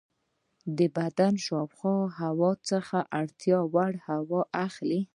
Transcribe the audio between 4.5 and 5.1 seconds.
اخلي.